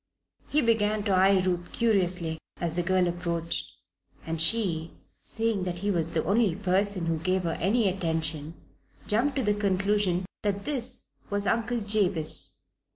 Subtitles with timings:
[0.47, 3.69] He began to eye Ruth curiously as the girl approached,
[4.25, 8.55] and she, seeing that he was the only person who gave her any attention,
[9.05, 12.55] jumped to the conclusion that this was Uncle Jabez.